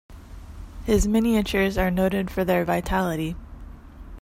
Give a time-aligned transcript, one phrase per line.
[0.83, 3.35] His miniatures are noted for their vitality.